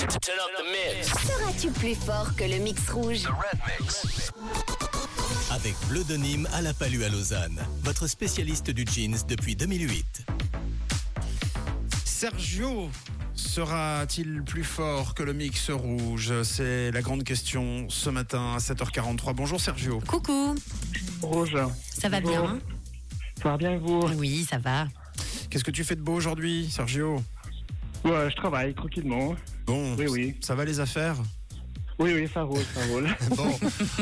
[0.00, 0.64] Turn up the
[0.96, 1.08] mix.
[1.08, 3.24] Seras-tu plus fort que le mix rouge?
[5.50, 10.24] Avec Bleu de Nîmes à la Palue à Lausanne, votre spécialiste du jeans depuis 2008.
[12.04, 12.88] Sergio
[13.34, 16.32] sera-t-il plus fort que le mix rouge?
[16.44, 19.34] C'est la grande question ce matin à 7h43.
[19.34, 20.00] Bonjour Sergio.
[20.06, 20.54] Coucou,
[21.20, 21.56] Rouge.
[21.92, 22.48] ça va Bonjour.
[22.48, 22.60] bien
[23.42, 24.00] Ça va bien et vous?
[24.16, 24.86] Oui, ça va.
[25.50, 27.22] Qu'est-ce que tu fais de beau aujourd'hui, Sergio?
[28.04, 29.34] Ouais, je travaille tranquillement.
[29.70, 30.34] Bon, Oui, oui.
[30.40, 31.16] ça va les affaires
[32.00, 33.08] Oui, oui, ça roule, ça roule.
[33.36, 33.54] Bon,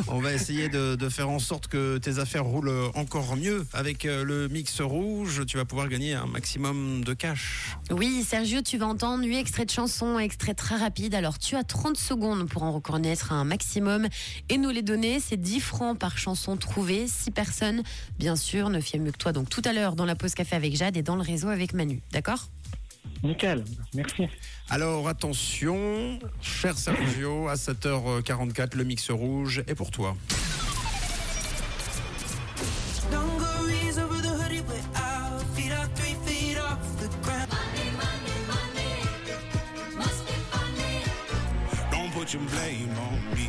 [0.06, 3.66] on va essayer de, de faire en sorte que tes affaires roulent encore mieux.
[3.74, 7.76] Avec euh, le mix rouge, tu vas pouvoir gagner un maximum de cash.
[7.90, 11.14] Oui, Sergio, tu vas entendre 8 extraits de chansons, extraits très rapides.
[11.14, 14.06] Alors, tu as 30 secondes pour en reconnaître un maximum
[14.48, 15.20] et nous les donner.
[15.20, 17.06] C'est 10 francs par chanson trouvée.
[17.08, 17.82] 6 personnes,
[18.18, 19.32] bien sûr, ne fient mieux que toi.
[19.32, 21.74] Donc, tout à l'heure, dans la pause café avec Jade et dans le réseau avec
[21.74, 22.00] Manu.
[22.12, 22.46] D'accord?
[23.22, 23.64] Nickel,
[23.94, 24.28] merci.
[24.70, 30.16] Alors attention, cher Sergio, à 7h44, le mix rouge est pour toi.
[33.10, 37.48] Dungarees over the hoodie with our feet are three feet off the ground.
[41.90, 43.48] Don't put your blame on me.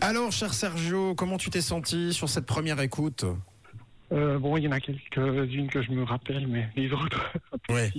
[0.00, 3.24] Alors, cher Sergio, comment tu t'es senti sur cette première écoute
[4.12, 7.32] Euh, bon, il y en a quelques-unes que je me rappelle, mais les autres,
[7.68, 7.92] Ouais.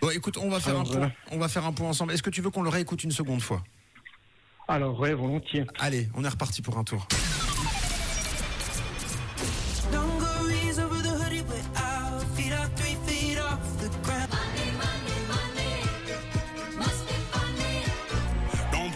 [0.00, 1.02] Bon, écoute, on va faire un point.
[1.02, 2.12] euh, On va faire un point ensemble.
[2.12, 3.62] Est-ce que tu veux qu'on le réécoute une seconde fois?
[4.68, 5.64] Alors, ouais, volontiers.
[5.78, 7.06] Allez, on est reparti pour un tour.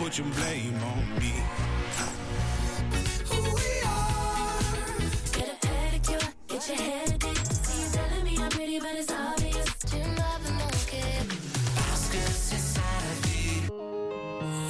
[0.08, 1.34] Put your blame on me.
[3.28, 4.56] Who we are.
[5.36, 7.38] Get a pedicure, get your hair did.
[7.76, 9.68] You telling me I'm pretty, but it's obvious.
[9.90, 11.04] Tu m'avais manqué.
[11.76, 13.60] Parce que c'est ça la vie.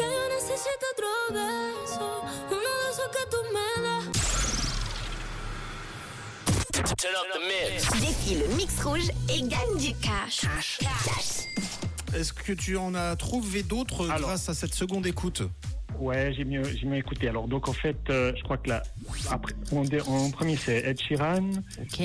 [0.00, 2.09] Ya yo necesito otro beso,
[2.50, 4.06] uno de esos que tú me das.
[6.97, 7.69] Turn up the mix.
[8.00, 10.38] Défie le mix rouge et gagne du cash.
[10.81, 11.49] Cash.
[12.14, 14.28] Est-ce que tu en as trouvé d'autres Alors.
[14.30, 15.42] grâce à cette seconde écoute
[15.98, 17.28] Ouais, j'ai mieux, j'ai mieux écouté.
[17.28, 18.82] Alors, donc, en fait, euh, je crois que là,
[19.30, 21.50] après, en, dé- en premier, c'est Ed Sheeran.
[21.82, 22.00] Ok.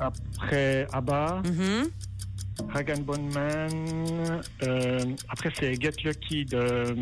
[0.00, 1.42] Après, ABBA.
[1.44, 1.90] Mhm.
[2.74, 4.42] Hagan Bonman.
[4.64, 6.94] Euh, après, c'est Get Lucky de.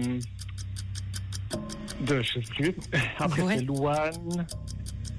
[2.03, 2.75] de je sais plus.
[3.19, 3.57] Après, Ouais.
[3.59, 4.47] c'est Louane.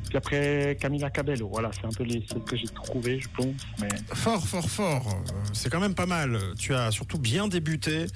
[0.10, 1.48] Puis après, Camila Cabello.
[1.50, 3.56] Voilà, c'est un peu les celles que j'ai trouvées, je pense.
[3.80, 5.08] Mais Fort, fort, fort.
[5.08, 6.40] Euh, C'est quand même pas mal.
[6.58, 8.08] Tu as surtout bien débuté.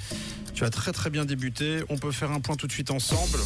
[0.54, 1.82] Tu as très, très bien débuté.
[1.90, 3.38] On peut faire un point tout de suite ensemble.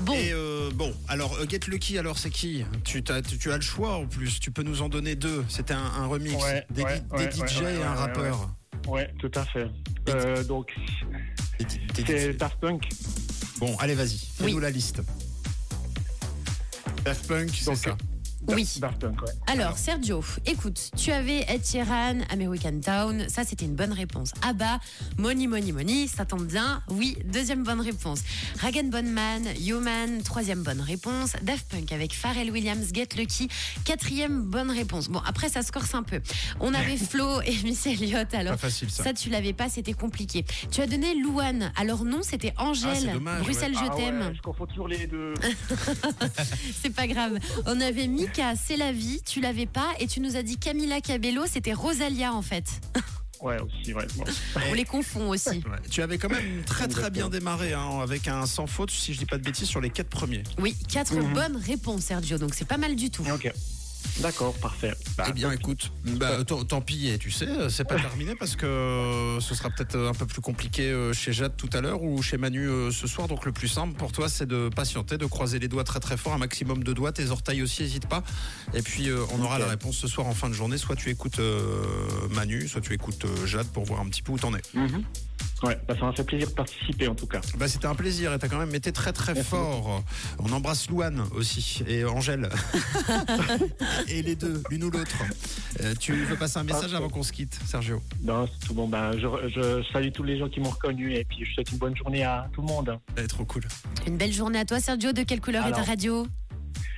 [0.00, 2.64] Bon, Et euh, bon, alors euh, Get Lucky, alors c'est qui?
[2.84, 4.40] Tu, t'as- tu, tu as le choix en plus.
[4.40, 5.44] Tu peux nous en donner deux.
[5.48, 8.48] C'était un, un remix Ouais, des, ouais, des ouais, DJ et un ouais, rappeur.
[8.86, 9.66] ouais, tout à fait.
[10.08, 10.74] Euh, donc,
[12.06, 12.32] c'est.
[12.38, 12.88] Daft Punk.
[13.58, 14.16] Bon, allez, vas-y.
[14.38, 14.62] Fais-nous Oui.
[14.62, 15.02] la liste.
[17.08, 17.96] Daft Punk, c'est ça.
[18.48, 18.68] Oui.
[18.80, 19.32] Daft Punk, ouais.
[19.46, 24.32] Alors, Sergio, écoute, tu avais Ed Sheeran, American Town, ça c'était une bonne réponse.
[24.42, 24.78] Abba,
[25.18, 26.82] Money Money Money, ça tombe bien.
[26.90, 28.20] Oui, deuxième bonne réponse.
[28.60, 31.32] Ragan Bonman, Human, troisième bonne réponse.
[31.42, 33.48] Daft Punk avec Pharrell Williams, Get Lucky,
[33.84, 35.08] quatrième bonne réponse.
[35.08, 36.20] Bon, après ça se corse un peu.
[36.60, 39.04] On avait Flo et Missy Elliott, alors Pas facile ça.
[39.04, 40.44] ça tu l'avais pas, c'était compliqué.
[40.70, 44.20] Tu as donné Louane, alors non, c'était Ah, c'est Angèle, dommage, Bruxelles Ah je t'aime.
[44.20, 45.34] ouais, je confonds toujours les deux.
[46.82, 47.38] C'est pas grave.
[47.66, 48.06] On avait
[48.38, 51.72] Mika, c'est la vie, tu l'avais pas, et tu nous as dit Camila Cabello, c'était
[51.72, 52.64] Rosalia en fait.
[53.40, 54.04] Ouais, aussi, ouais.
[54.16, 54.24] bon.
[54.68, 55.48] On les confond aussi.
[55.70, 55.78] Ouais.
[55.88, 59.20] Tu avais quand même très très bien démarré hein, avec un sans faute, si je
[59.20, 60.42] dis pas de bêtises, sur les quatre premiers.
[60.58, 63.22] Oui, quatre bonnes réponses, Sergio, donc c'est pas mal du tout.
[63.32, 63.52] Ok.
[64.20, 64.94] D'accord, parfait.
[65.16, 68.34] Bah, eh bien, écoute, bah, tant, tant pis, et tu sais, euh, c'est pas terminé
[68.34, 71.80] parce que euh, ce sera peut-être un peu plus compliqué euh, chez Jade tout à
[71.80, 73.28] l'heure ou chez Manu ce soir.
[73.28, 76.16] Donc, le plus simple pour toi, c'est de patienter, de croiser les doigts très très
[76.16, 78.22] fort, un maximum de doigts, tes orteils aussi, n'hésite pas.
[78.74, 80.78] Et puis, on aura la réponse ce soir en fin de journée.
[80.78, 81.82] Soit tu écoutes euh,
[82.30, 84.62] Manu, soit tu écoutes euh, Jade pour voir un petit peu où t'en es.
[84.74, 85.02] Mhm.
[85.62, 87.40] Ouais, bah, ça m'a fait plaisir de participer en tout cas.
[87.56, 90.02] Bah, c'était un plaisir et t'as quand même été très très Merci fort.
[90.38, 92.48] On embrasse Louane aussi et Angèle.
[94.08, 95.16] et les deux, l'une ou l'autre.
[95.80, 98.00] Euh, tu veux passer un message avant qu'on se quitte, Sergio?
[98.22, 98.88] Non, c'est tout bon.
[98.88, 101.78] Ben, je, je salue tous les gens qui m'ont reconnu et puis je souhaite une
[101.78, 102.98] bonne journée à tout le monde.
[103.16, 103.66] Eh, Trop cool.
[104.06, 105.12] Une belle journée à toi, Sergio.
[105.12, 106.26] De quelle couleur est ta radio?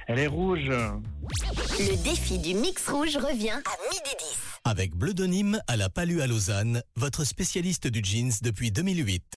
[0.06, 0.68] Elle est rouge.
[0.68, 4.50] Le défi du mix rouge revient à midi 10.
[4.64, 5.14] Avec Bleu
[5.68, 9.24] à la Palue à Lausanne, votre spécialiste du jeans depuis 2008.